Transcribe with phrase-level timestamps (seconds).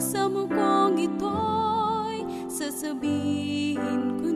[0.00, 0.32] sa
[0.96, 4.29] ito'y sasabihin ko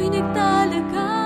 [0.00, 1.19] magsilbi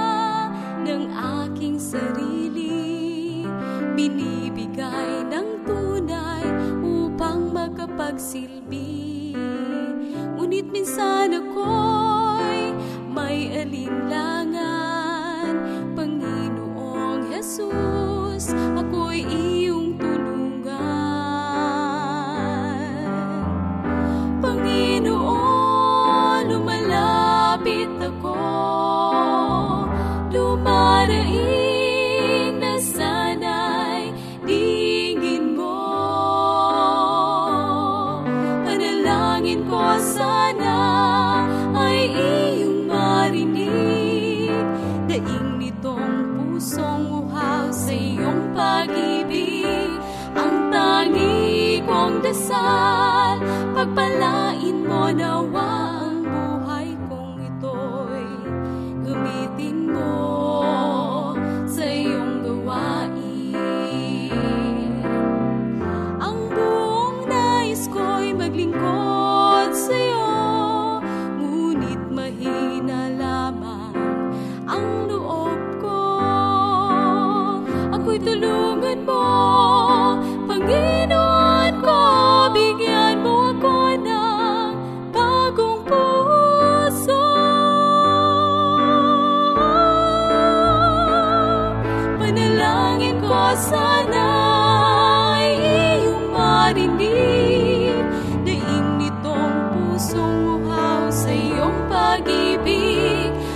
[52.25, 53.24] dasal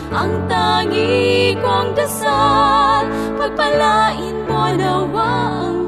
[0.08, 3.05] Ang tangi kong dasal
[3.37, 5.28] Pagpalain mo nawa
[5.69, 5.88] ang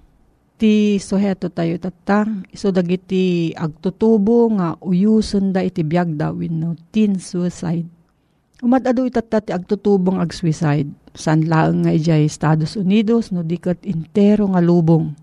[0.61, 7.17] Ti suheto tayo tatang, iso dagiti agtutubo nga uyuson da iti biyag da no teen
[7.17, 7.89] suicide.
[8.61, 10.85] Umadado itata ti agtutubong ag-suicide.
[11.17, 15.17] San laeng nga ijay Estados Unidos no dikat intero nga lubong.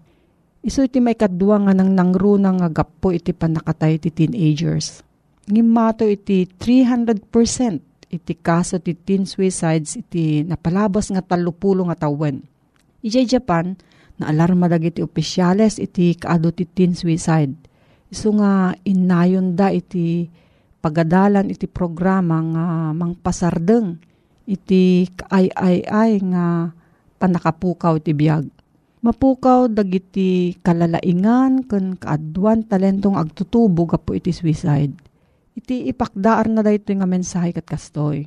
[0.58, 5.06] Iso iti may kadwa nga nang nangruna nga gapo iti panakatay ti teenagers.
[5.46, 12.42] Ngimato iti 300% iti kaso ti teen suicides iti napalabas nga talupulo nga tawen.
[13.06, 13.78] Ijay Japan,
[14.18, 17.54] na alarma dagiti opisyales iti kaado ti teen suicide.
[18.10, 20.26] Isu nga inayon da iti
[20.82, 23.98] pagadalan iti programa nga mangpasardeng
[24.48, 26.74] iti kaay-ay-ay nga
[27.20, 28.48] panakapukaw ti biyag.
[28.98, 34.90] Mapukaw dagiti kalalaingan ken kaadwan talentong agtutubo gapo iti suicide.
[35.54, 38.26] Iti ipakdaar na dayto nga mensahe kat kastoy.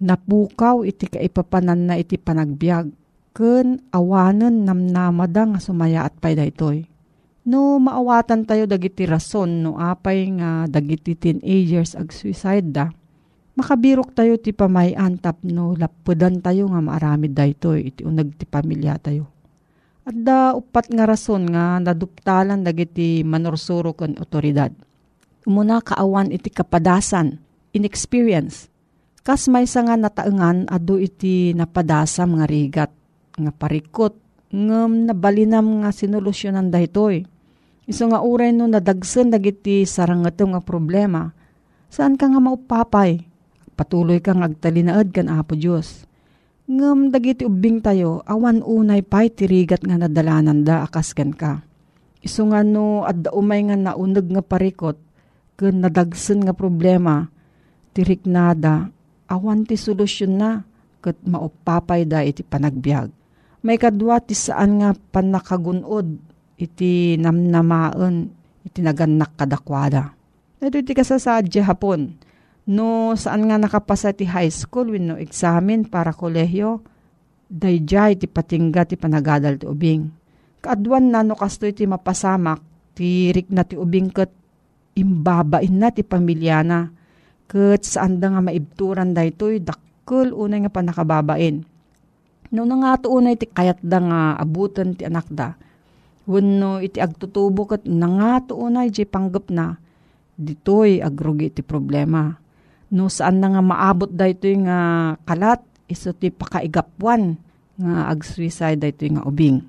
[0.00, 2.88] Napukaw iti kaipapanan na iti panagbiag
[3.38, 6.82] ken awanen namnamada nga sumaya at pay daytoy.
[7.46, 12.90] No maawatan tayo dagiti rason no apay nga dagiti teenagers ag suicide da.
[13.54, 19.30] Makabirok tayo ti pamayan tapno lapudan tayo nga maaramid daytoy iti unag ti pamilya tayo.
[20.02, 24.74] At da upat nga rason nga naduptalan dagiti manorsuro ken otoridad.
[25.46, 27.38] Umuna kaawan iti kapadasan,
[27.70, 28.66] inexperience.
[29.22, 32.97] Kas may nga nataengan adu iti napadasam nga rigat
[33.38, 34.18] nga parikot
[34.48, 37.24] ngem nabalinam nga sinolusyonan daytoy.
[37.88, 41.32] Iso nga uray no nadagsen dagiti sarangato nga problema.
[41.88, 43.24] Saan ka nga maupapay?
[43.78, 46.04] Patuloy kang agtalinaed kan Apo Dios.
[46.68, 51.64] Ngem dagiti ubing tayo awan unay pay tirigat nga nadalanan da akas ken ka.
[52.20, 55.00] Iso nga no adda umay nga nauneg nga parikot
[55.56, 57.32] ken nadagsen nga problema
[57.96, 58.92] tirik nada
[59.32, 60.50] awan ti solusyon na
[61.00, 63.08] ket maupapay da iti panagbiag
[63.62, 66.06] may kadwa ti saan nga panakagunod
[66.58, 68.30] iti namnamaen
[68.62, 70.14] iti naganak kadakwada.
[70.58, 72.18] Ito iti kasasadya hapon.
[72.68, 76.84] No saan nga nakapasa ti high school when no examen para kolehyo,
[77.48, 80.10] dayjay ti patingga ti panagadal ti ubing.
[80.60, 82.60] Kaadwan na no kasto ti mapasamak,
[82.92, 84.30] ti rik na ti ubing ket
[84.98, 86.92] imbabain na ti pamilyana.
[87.48, 91.77] Ket saan da nga maibturan daytoy dakkel unay nga panakababain
[92.48, 95.52] No nga unay iti kayat da nga abutan ti anak da.
[96.24, 99.76] Wenno iti agtutubo kat nga unay di panggap na.
[100.38, 102.32] Ditoy agrugi iti problema.
[102.88, 105.60] No saan na nga maabot da ito nga kalat
[105.92, 107.36] iso ti pakaigapuan
[107.76, 109.60] nga ag-suicide ito nga ubing.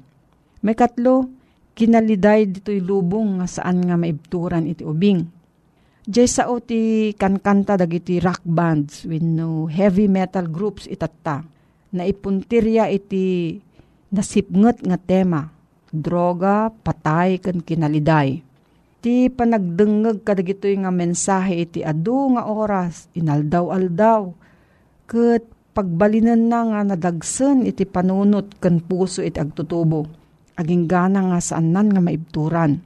[0.63, 1.27] May katlo,
[1.75, 5.23] kinaliday dito'y lubong nga saan nga maibturan iti ubing.
[6.07, 11.43] Diyay sao ti kankanta dagiti rock bands with no heavy metal groups itatta
[11.89, 13.57] na ipuntirya iti
[14.13, 15.49] nasipnget nga tema,
[15.89, 18.41] droga, patay, kan kinaliday.
[18.99, 24.33] Ti panagdengeg kadagitoy nga mensahe iti adu nga oras, inaldaw-aldaw,
[25.07, 30.05] ket pagbalinan na nga nadagsen iti panunot ken puso iti agtutubo.
[30.59, 32.83] Aging gana nga saanan nga maibturan.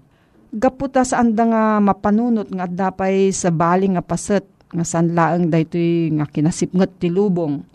[0.53, 6.29] Gaputa saan da nga mapanunot nga dapay sa baling nga paset nga sanlaeng daytoy nga
[6.29, 7.73] kinasipnget ti lubong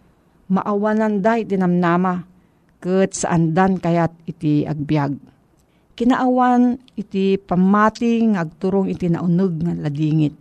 [0.48, 2.24] maawanan da iti namnama,
[2.80, 5.16] ket saan dan kayat iti agbyag.
[5.98, 10.34] Kinaawan iti pamati nga agturong iti naunog nga ladingit.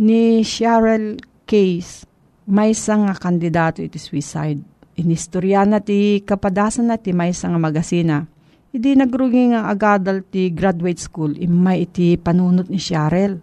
[0.00, 2.08] Ni Cheryl Case,
[2.48, 4.60] may nga kandidato iti suicide.
[4.96, 8.24] Inistorya na ti kapadasan na ti may nga magasina.
[8.72, 13.36] Idi nagrugi nga agadal ti graduate school imay iti panunot ni Cheryl.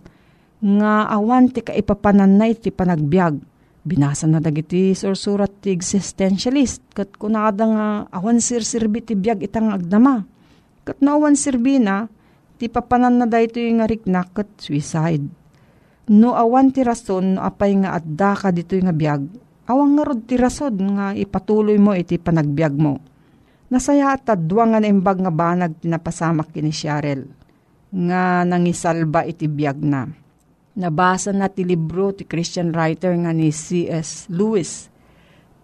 [0.63, 3.52] Nga awan ti kaipapanan na iti panagbiag.
[3.83, 6.95] Binasa na dagiti sursurat ti existentialist.
[6.95, 10.23] Kat kunada nga awan sirsirbi ti biag itang agdama.
[10.87, 12.07] Kat na awan sirbi na,
[12.59, 15.43] ti papanan na dahito yung nga riknak kat suicide
[16.03, 19.23] No awan ti rason, no apay nga adda ka dito nga biyag,
[19.71, 22.99] awang nga rod ti rason nga ipatuloy mo iti panagbiag mo.
[23.71, 27.23] Nasaya at tadwa nga naimbag nga banag tinapasamak kini Cheryl,
[27.87, 30.11] nga nangisalba iti biyag na.
[30.73, 34.25] Nabasa na ti libro ti Christian writer nga ni C.S.
[34.33, 34.89] Lewis,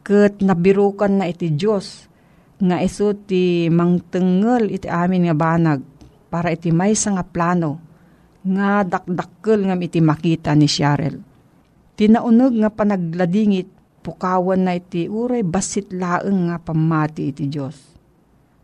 [0.06, 2.06] ket nabirukan na iti Diyos,
[2.62, 5.82] nga iso ti mangtengel iti amin nga banag,
[6.30, 7.82] para iti may nga plano,
[8.46, 11.18] nga dakdakkel nga iti makita ni Cheryl.
[11.98, 13.66] Tinaunog nga panagladingit,
[14.06, 17.98] pukawan na iti uray basit laeng nga pamati iti Diyos.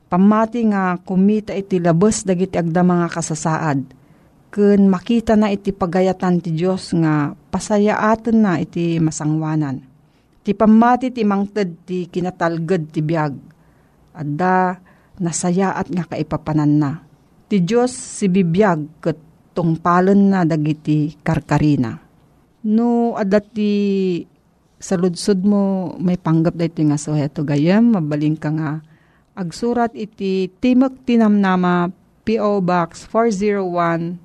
[0.06, 3.95] Pamati nga kumita iti labos dagiti agda mga kasasaad,
[4.56, 9.84] ken makita na iti pagayatan ti Diyos nga pasayaaten na iti masangwanan.
[10.48, 13.36] Ti pamati ti mangted ti kinatalged ti biag,
[14.16, 14.80] adda
[15.20, 17.04] nasayaat nga kaipapanan na.
[17.52, 19.20] Ti Diyos si bibiyag ket
[19.52, 22.00] tungpalan na dagiti karkarina.
[22.64, 24.24] No, adati
[24.80, 28.80] sa ludsod mo may panggap da ito nga so heto gayam, mabaling ka nga
[29.36, 31.92] agsurat iti Timok Tinamnama
[32.24, 32.64] P.O.
[32.64, 34.25] Box 401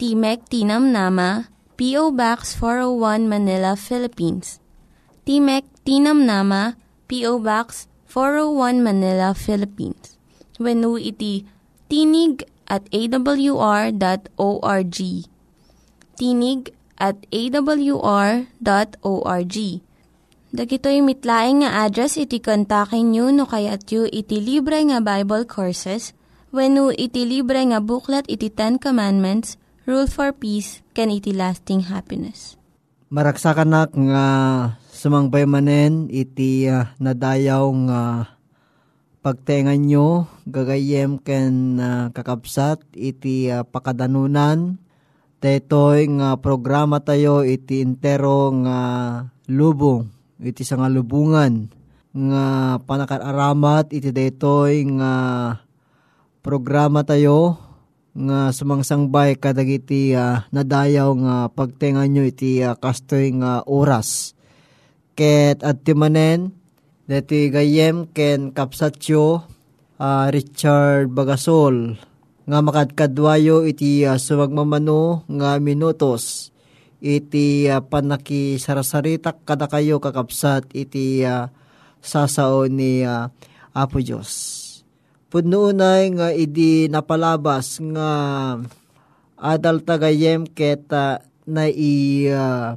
[0.00, 2.16] Timek Tinam Nama, P.O.
[2.16, 4.56] Box 401 Manila, Philippines.
[5.28, 6.72] Timek Tinam Nama,
[7.04, 7.36] P.O.
[7.44, 10.16] Box 401 Manila, Philippines.
[10.56, 11.44] When iti
[11.92, 13.92] tinig at awr.org.
[16.16, 16.60] Tinig
[16.96, 18.46] at awr.org.
[20.50, 26.16] Dagitoy mitlaing nga address iti kontakin nyo no kayat yu iti libre nga Bible Courses
[26.48, 29.59] when no iti libre nga buklat iti Ten Commandments,
[29.90, 32.54] Rule for Peace, can iti lasting happiness.
[33.10, 34.26] Maraksakan nga
[34.86, 38.02] sumangbay manen iti uh, nadayaw nga
[39.18, 44.78] pagtengan nyo, gagayem ken uh, kakabsat, iti uh, pakadanunan,
[45.42, 48.78] detoy nga programa tayo iti intero nga
[49.50, 50.06] lubong,
[50.38, 51.66] iti sa nga lubungan,
[52.14, 55.14] nga panakaramat iti detoy nga
[56.46, 57.58] programa tayo,
[58.16, 64.34] nga sumangsangbay kadagiti uh, nadayaw nga pagtengan nyo iti uh, kastoy nga oras.
[65.14, 66.60] Ket at timanen,
[67.10, 69.42] Dati gayem ken kapsatyo
[69.98, 71.98] uh, Richard Bagasol
[72.46, 76.54] nga makadkadwayo iti uh, sumagmamano nga minutos
[77.02, 81.50] iti uh, panaki sarasaritak kada kayo kakapsat iti uh,
[81.98, 83.26] sasao ni uh,
[83.74, 84.30] Apo Diyos.
[85.30, 88.10] Pudnoonay nga idi napalabas nga
[89.38, 92.74] adal tagayem keta na i uh,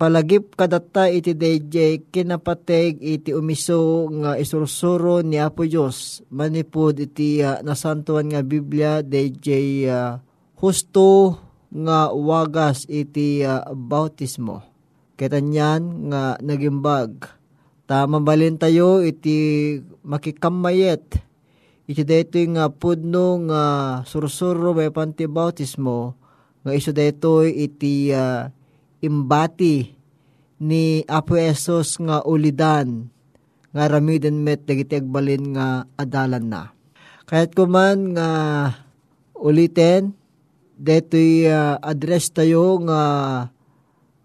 [0.00, 7.60] palagip kadata iti DJ kinapateg iti umiso nga isursuro ni Apo Diyos manipod iti uh,
[7.60, 9.48] nasantuan nga Biblia DJ
[9.92, 10.16] uh,
[10.56, 11.36] husto
[11.68, 14.64] nga wagas iti uh, bautismo.
[15.20, 17.28] Ketanyan nga nagimbag.
[17.84, 21.27] Tama balin tayo iti makikamayet.
[21.88, 23.62] Iti dito nga pudno nga
[24.04, 26.12] sursuro may panti bautismo
[26.60, 28.44] nga iso dito iti uh,
[29.00, 29.88] imbati
[30.60, 33.08] ni Apo Esos nga ulidan
[33.72, 36.62] nga ramiden met dagiti agbalin nga adalan na.
[37.28, 38.30] Kahit kuman nga
[39.36, 40.16] ulitin,
[40.76, 43.00] deto'y uh, address tayo nga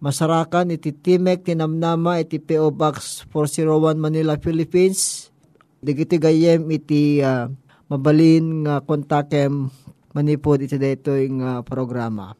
[0.03, 5.31] masarakan iti Timek tinamnama iti PO Box 401 Manila, Philippines.
[5.83, 7.51] Digiti gayem iti uh,
[7.91, 9.67] mabalin nga kontakem
[10.15, 12.31] manipod iti deto'y nga programa.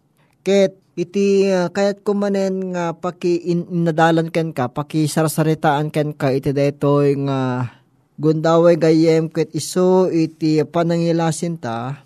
[0.48, 6.32] Ket iti uh, kayat kumanen nga paki in, inadalan ken ka paki sarsaritaan ken ka
[6.32, 7.68] iti daytoy nga
[8.16, 12.00] gundaway gayem ket iso iti panangilasin ta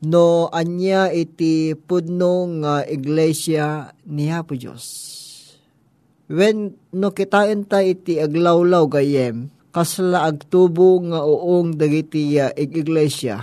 [0.00, 5.10] no anya iti pudno nga iglesia ni Hapo Dios
[6.30, 13.42] When no kitain ta iti aglawlaw gayem, kasla agtubo nga uong dagiti uh, iglesia.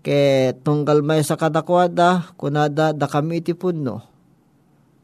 [0.00, 4.02] Ke tunggal may sa kadakwada, kunada da kami iti punno.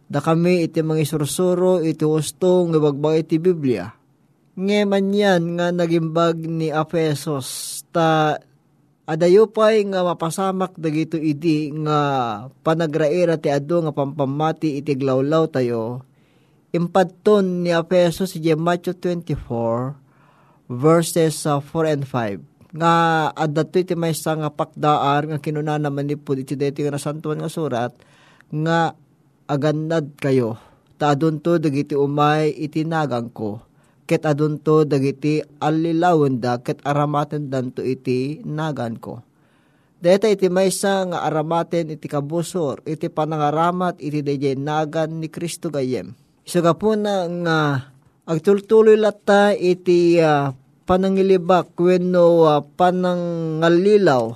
[0.06, 3.92] Da kami iti mga isursuro, iti gusto nga bagbag iti Biblia.
[4.56, 8.40] Ngeman yan nga nagimbag ni Apesos ta
[9.04, 12.00] adayo pay nga mapasamak dagito idi nga
[12.64, 16.02] panagraira ti adu nga pampamati iti glawlaw tayo
[16.74, 20.05] Impadton ni Apeso si 24
[20.66, 22.42] verses uh, 4 and 5
[22.76, 22.94] nga
[23.32, 27.48] adato iti may nga pakdaar nga kinuna naman ni po iti deti nga nasantuan nga
[27.48, 27.92] surat
[28.52, 28.92] nga
[29.48, 30.60] agannad kayo.
[30.96, 33.62] Ta adunto dagiti umay itinagang ko.
[34.06, 39.24] Ket adunto dagiti alilawen da ket aramaten danto iti nagan ko.
[39.96, 46.12] Deta iti maysa nga aramaten iti kabusor iti panangaramat iti dayjay nagan ni Kristo gayem.
[46.46, 47.58] Isa ka po na nga
[48.26, 50.50] agtultuloy lata iti uh,
[50.82, 54.34] panangilibak wenno uh, panangalilaw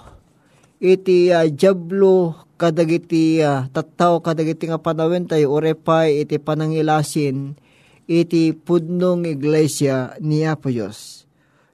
[0.79, 7.59] iti uh, jablo kadagiti uh, tattaw kadagiti nga panawin tayo orepay iti panangilasin
[8.07, 11.27] iti pudnong iglesia ni Apo Diyos.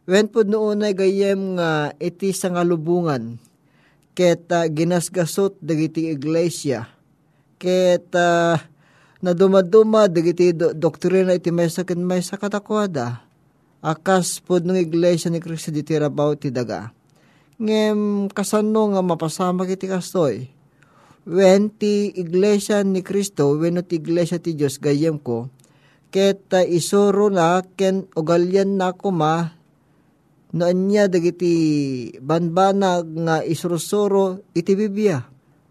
[0.05, 3.41] Wen pudno unay gayem nga iti sangalubungan
[4.17, 6.89] ket ginasgasot dagiti iglesia
[7.61, 8.57] ket uh,
[9.25, 13.25] na dumaduma dagiti do, doktrina iti may sakin may sakatakwada
[13.87, 16.91] akas pod ng iglesia ni Kristo di tirabaw ti daga.
[17.57, 20.51] Ngem kasano nga mapasama kiti kastoy.
[21.27, 25.51] When ti iglesia ni Kristo, when ti iglesia ti Diyos gayem ko,
[26.11, 29.55] ket uh, isuro na ken ugalyan na ko ma
[30.55, 31.55] noan niya dagiti
[32.23, 35.21] banbana nga isurusuro iti Biblia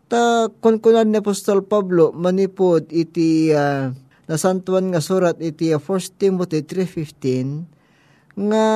[0.06, 3.90] Ta kunkunan ni Apostol Pablo manipod iti uh,
[4.30, 8.68] nasantuan nga surat iti uh, 1 Timothy 3.15 nga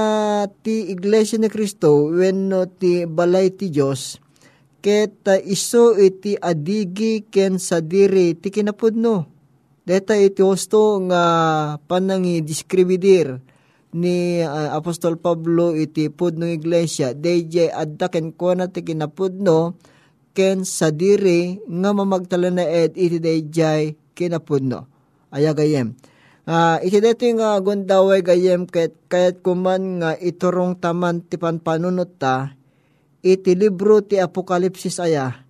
[0.66, 4.18] ti Iglesia ni Kristo wenno ti balay ti Dios
[4.82, 9.30] ket uh, iso iti adigi ken sadiri ti kinapudno.
[9.86, 11.24] Deta iti hosto nga
[11.86, 13.38] panangi diskribidir
[13.94, 17.14] ni uh, Apostol Pablo iti pudno iglesia.
[17.14, 19.78] DJ adda ken kuana ti kinapudno
[20.40, 24.88] ken sadiri nga mamagtala na ed iti dayjay kinapudno.
[25.36, 26.00] Aya gayem.
[26.48, 32.56] Uh, iti dito nga gundaway gayem ket kayat kuman nga iturong taman ti panpanunot ta
[33.20, 35.44] iti libro ti Apokalipsis aya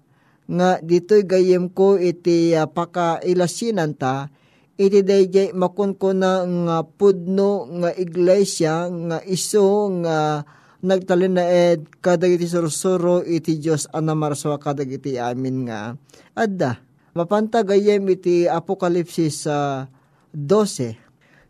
[0.49, 4.33] nga dito'y gayem ko iti uh, pakailasinan ta
[4.75, 10.43] iti dayjay makon ko na nga pudno nga iglesia nga iso nga
[10.79, 15.95] nagtalin na ed kadagiti sursuro iti Diyos anamarswa kadagiti amin nga
[16.35, 16.79] adda.
[17.17, 19.89] Mapanta gayem iti Apokalipsis uh,
[20.31, 20.95] 12.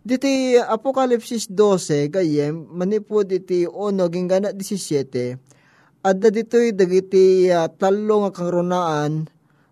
[0.01, 5.37] Diti Apokalipsis 12 gayem manipod iti ono ginggana 17
[5.99, 9.27] adda ditoy dagiti uh, talo nga karunaan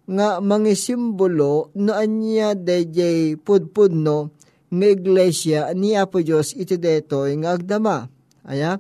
[0.08, 4.32] nga mangisimbolo no anya DJ pudpudno
[4.68, 8.08] nga iglesia ni Apo Diyos iti detoy nga agdama.
[8.48, 8.80] Aya,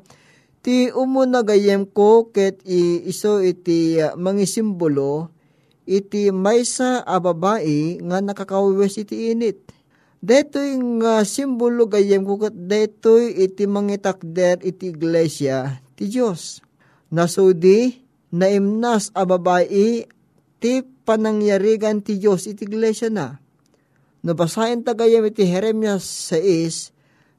[0.67, 5.31] Ti umuna gayem ko ket i iso iti uh, mangisimbolo
[5.87, 9.63] iti maysa a babae nga nakakawes iti init.
[10.19, 16.59] Detoy nga simbolo gayem ko ket detoy iti mangitakder iti iglesia ti Dios.
[17.15, 18.03] Nasudi
[18.35, 20.03] naimnas a babae
[20.59, 23.39] ti panangyarigan ti Dios iti iglesia na.
[24.19, 26.03] No basahin ta gayem iti Jeremias
[26.35, 26.91] 6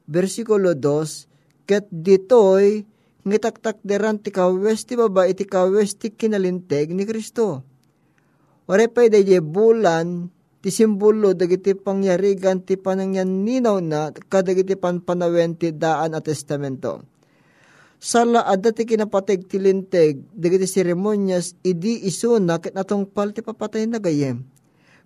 [0.09, 7.03] versikulo 2 ket ditoy ngitaktak deran ti kawes ti baba iti kawes ti kinalinteg ni
[7.03, 7.63] Kristo.
[8.69, 10.29] Pa je bulan
[10.59, 17.01] ti simbolo dagiti pangyarigan ti panangyan ninaw na kadagiti panpanawen ti daan at testamento.
[17.99, 23.87] Sala adda ti kinapateg ti linteg dagiti seremonyas idi iso na ket natungpal ti papatay
[23.87, 24.43] na gayem.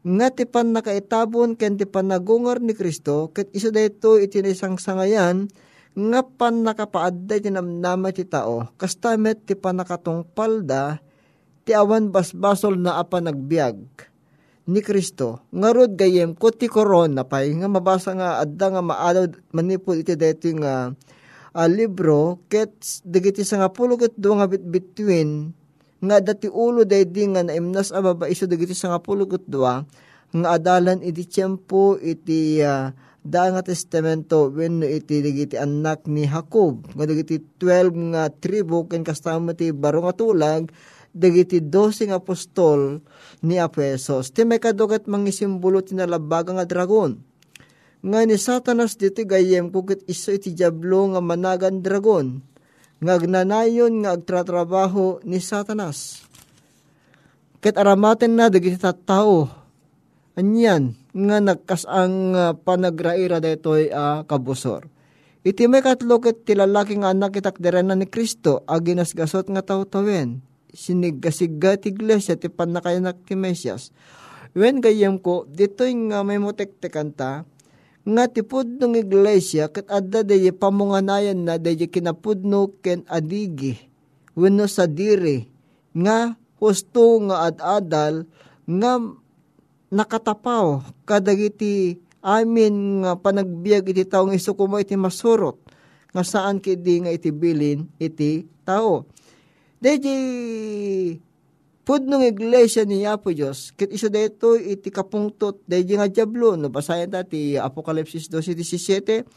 [0.03, 5.47] Nga ti pan nakaitabon ken ti panagungar ni Kristo ket iso dayto iti isang sangayan
[5.93, 10.97] nga pan nakapaadday tinamnama ti tao, kastamet ti panakatungpalda,
[11.63, 13.77] ti awan basbasol na apa nagbiag
[14.67, 15.43] ni Kristo.
[15.51, 20.47] Ngarod gayem ko ti corona pay nga mabasa nga adda nga maadaw manipod iti dito
[20.63, 20.91] nga
[21.53, 22.71] uh, libro ket
[23.03, 25.51] dagiti sa nga pulo ket nga bit between
[26.03, 29.43] nga dati ulo daydi nga naimnas ababa iso dagiti sa nga pulo ket
[30.33, 32.89] nga adalan iti tiyempo iti uh,
[33.23, 36.83] da nga testamento when iti digiti anak ni Jacob.
[36.91, 40.67] Nga digiti 12 nga tribo ken kasama ti baro nga tulag
[41.15, 42.99] dagiti 12 nga apostol
[43.45, 47.15] ni Apesos ti may kadugat mangisimbolo ti nalabaga nga dragon.
[48.03, 52.43] Nga ni satanas dito gayem kukit iso iti jablo nga managan dragon.
[52.99, 56.27] Nga agnanayon nga agtratrabaho ni satanas.
[57.63, 59.62] Ket aramaten na dagiti tattao
[60.33, 64.89] anyan nga nagkasang uh, panagraira detoy uh, kabusor.
[65.43, 70.39] Iti may katlo ket tilalaki nga anak itak na ni Kristo aginas gasot nga tawtawen.
[70.71, 73.91] Sinigasiga ti iglesia ti panakayanak ti Mesias.
[74.53, 77.41] Wen gayem ko, dito'y nga may motektekan ta,
[78.03, 83.79] nga tipud ng iglesia kat adda dayi pamunganayan na dayi kinapudno ken adigi
[84.35, 85.47] wenno sa dire
[85.95, 88.27] nga husto nga ad-adal
[88.67, 88.91] nga
[89.93, 95.61] nakatapaw kadagiti amin nga panagbiag iti taong isukumo iti masurot
[96.13, 99.05] nga saan kidi nga iti bilin iti tao.
[99.77, 100.15] Deji
[101.83, 107.11] Pudnong iglesia ni Apo Diyos, kit iso deto iti kapungtot, deji nga jablo, no basayan
[107.27, 109.27] ti Apokalipsis 12.17,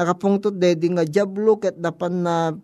[0.00, 2.56] nakapungtot dedi nga jablo, ket dapan na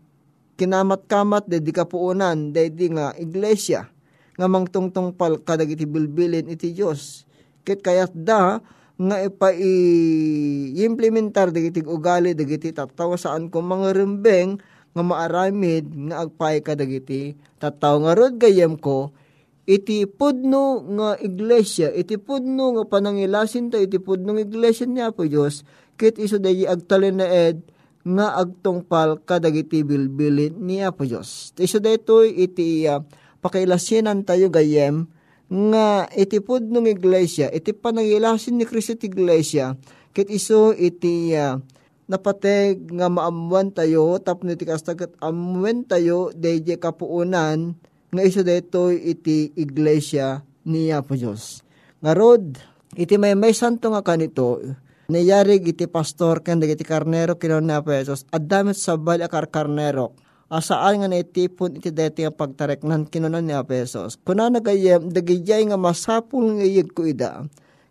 [0.56, 3.92] kinamat-kamat, dedi kapuunan, dedi nga iglesia,
[4.40, 7.25] nga mangtungtong pal kadag iti bilbilin iti Diyos.
[7.66, 8.62] Kit kayat da,
[8.96, 14.56] nga ipa i-implementar dagiti ugali dagiti tataw saan ko mga rembeng
[14.96, 19.12] nga maaramid nga agpay kadagiti tataw nga rod gayem ko
[19.66, 25.26] iti pudno nga iglesia, iti pudno nga panangilasin ta, iti pudno nga iglesia niya po
[25.26, 25.66] Diyos,
[25.98, 27.66] kit iso dayi agtalin na ed,
[28.06, 31.50] nga agtungpal kadagiti bilbilin niya po Diyos.
[31.58, 33.02] Iso dito iti uh,
[33.42, 35.10] pakiilasinan tayo gayem,
[35.46, 39.78] nga iti pudno nga iglesia, iti panangilasin ni Kristo iti iglesia,
[40.10, 41.58] kit iso iti uh,
[42.10, 47.78] napateg nga maamuan tayo, tapno iti kastagat amuan tayo, dahi kapuunan,
[48.10, 51.62] nga iso dito iti iglesia niya po Diyos.
[52.02, 52.58] Nga rod,
[52.98, 54.62] iti may may santo nga kanito,
[55.06, 60.14] nayarig iti pastor ken iti karnero kinon na pesos, at damit sa bali akar karnero,
[60.46, 64.18] asaan nga naitipon iti deti nga pagtarek nan kinunan ni pesos.
[64.22, 67.46] Kuna nagayem, dagijay nga masapul nga iyag ko ida,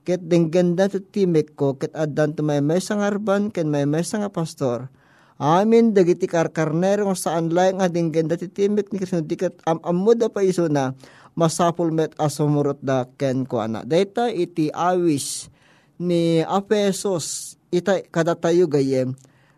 [0.07, 4.31] ket dengganda to timek ko, ket adan to may may sangarban, ken may may nga
[4.31, 4.87] pastor,
[5.35, 10.31] Amin dagiti karkarnero nga saan lang nga dinggen dati timik ni Kristo dikat am amuda
[10.31, 10.95] pa iso na
[11.35, 13.83] masapul met asumurot da ken kuana.
[13.83, 15.51] Data iti awis
[15.99, 19.11] ni Apesos ita kadatayo gayem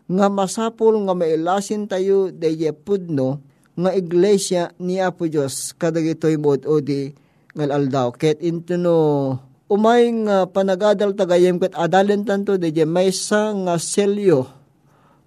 [0.08, 3.44] nga masapul nga mailasin tayo deye pudno
[3.78, 7.12] nga iglesia ni Apo Diyos kadagitoy mod o di
[7.54, 8.10] ngal aldaw.
[8.16, 9.36] Ket intuno
[9.68, 14.48] umay nga panagadal tagayem ket adalen tanto deye may sa nga selyo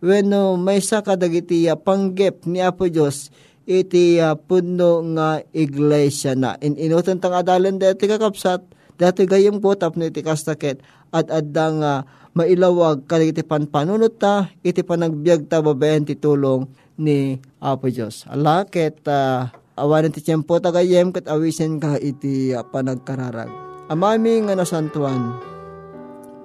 [0.02, 3.30] wenno may sa kadagiti panggep ni Apo Diyos
[3.70, 6.58] iti uh, puno nga iglesia na.
[6.60, 8.66] In inutan tang adalan dati kakapsat,
[8.98, 10.82] dati gayam ko tapno iti kastaket
[11.14, 12.02] at adang uh,
[12.38, 16.68] mailawag kadagiti panpanunot ta, iti panagbiag ta babayan ti tulong
[17.00, 18.28] ni Apo Diyos.
[18.30, 23.50] Alakit uh, awanan ti tiyempo tagayem kat awisen ka iti uh, panagkararag.
[23.92, 25.36] Amami nga nasantuan,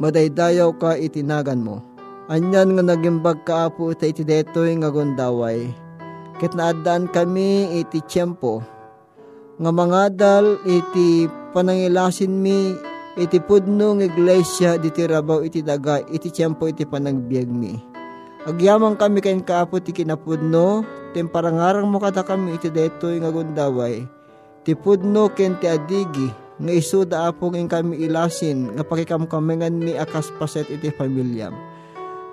[0.03, 1.97] madaydayaw ka itinagan mo
[2.27, 5.71] Anyan nga nagimbag kaapo ita iti detoy nga gondaway.
[6.43, 8.67] Ket naadaan kami iti tiyempo.
[9.63, 12.75] Nga mangadal iti panangilasin mi
[13.17, 17.75] iti pudno ng iglesia diti rabaw iti daga iti tiyempo iti panagbiag mi.
[18.47, 24.07] Agyamang kami kain kaapo ti kinapudno, temparangarang mo kada kami iti detoy nga gondaway.
[24.63, 30.31] Ti pudno ken ti adigi, nga isuda apong ing kami ilasin, nga pakikamkamingan mi akas
[30.39, 31.57] paset iti pamilyam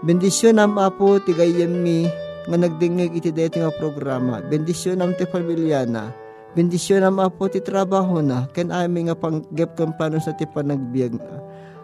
[0.03, 2.03] Bendisyon am apo ti gayem mi
[2.43, 4.43] nga nagdingig iti deti nga programa.
[4.43, 6.11] Bendisyon am ti pamilya na.
[6.53, 8.45] Bendisyon am apo ti trabaho na.
[8.53, 11.37] Ken ami nga panggep kang paano sa ti panagbiag na.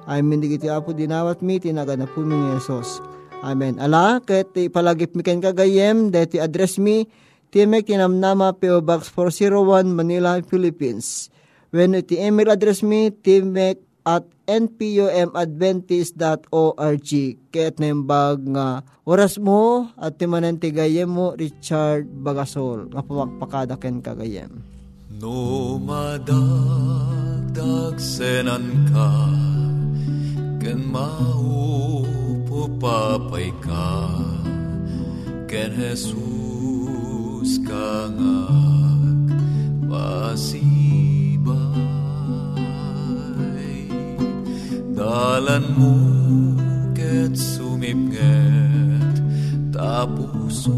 [0.09, 3.01] Amin di iti apo dinawat mi tinaga na po mi Yesus.
[3.41, 3.81] Amen.
[3.81, 7.07] Ala, ket palagip mi ken kagayem, deti address mi,
[7.49, 11.33] Timek Tinamnama PO Box 401 Manila, Philippines.
[11.73, 17.09] When iti email address mi, timek at npumadventist.org.
[17.53, 22.89] Kaya't nembag nga oras mo at timanan tigayem mo Richard Bagasol.
[22.89, 24.65] Nga pawagpakada ken kagayem.
[25.21, 26.41] No madagdag
[28.01, 29.29] senan ka
[30.57, 34.09] ken maupupapay ka
[35.45, 39.35] ken Jesus kangag
[39.89, 41.08] pasiba
[45.09, 45.97] Dalan mo
[46.93, 49.17] ket sumipnget
[49.73, 50.69] tapos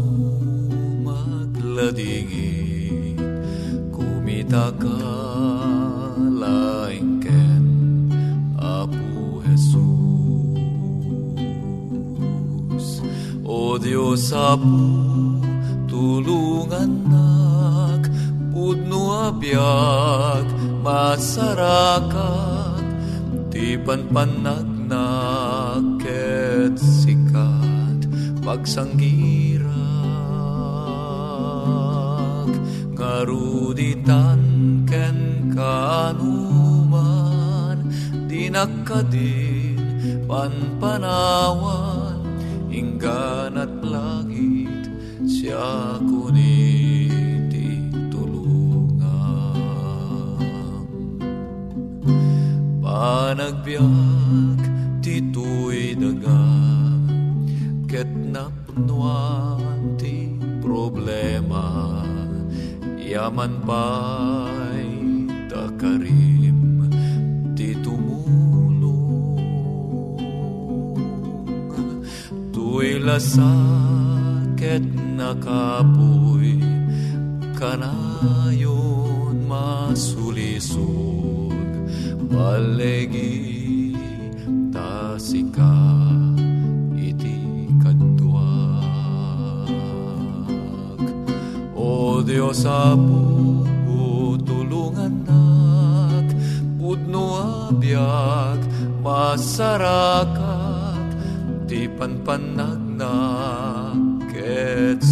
[1.04, 2.40] magladingit
[3.92, 5.04] kumita ka
[6.16, 7.60] laingken
[8.56, 9.84] Apo Jesus.
[13.44, 14.80] O Diyos apo,
[15.84, 18.08] tulungan nak,
[18.48, 20.48] pudno abiyag,
[20.80, 22.51] masarakat, ti
[23.80, 24.90] panpanagnak,
[26.02, 28.08] ket sikat,
[28.44, 29.72] pagsanggirak,
[32.92, 34.40] ngaruditan
[34.84, 36.72] ken kanuman,
[38.28, 39.80] dinakadin,
[40.28, 42.20] panpanawan,
[42.68, 44.88] inggan at langit,
[45.24, 46.21] siya kuniti
[52.92, 54.60] Panagbiag,
[55.00, 56.44] tituy daga,
[57.88, 60.28] ket napnuan ti
[60.60, 62.04] problema,
[63.00, 64.92] yaman pa'y
[65.48, 66.84] takarim,
[67.56, 69.40] ti tumulong.
[72.52, 74.84] Tuy lasakit
[75.16, 76.60] nakapoy,
[77.56, 80.41] kanayon masulisog,
[82.32, 83.92] palegi
[84.72, 85.76] tasika
[86.96, 87.52] iti.
[91.82, 93.66] O Diyos apo,
[94.46, 96.30] tulungan nak,
[96.78, 98.62] pudno abiyag,
[99.02, 100.38] masarakat,
[101.66, 103.98] di panpanagnak,
[104.30, 105.02] ket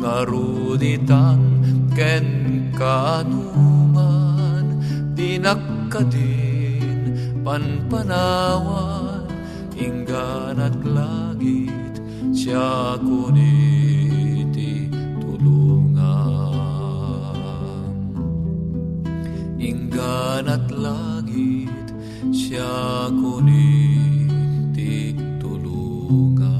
[0.00, 1.60] ngaruditan,
[1.92, 2.24] ken
[2.72, 4.64] kanuman,
[5.12, 7.12] dinakadin,
[7.44, 9.28] panpanawan,
[9.76, 12.00] inggan at langit,
[12.32, 14.88] siya kuniti
[15.20, 16.56] tulungan.
[19.60, 21.92] Inggan at langit,
[22.32, 26.59] siya kuniti tulungan.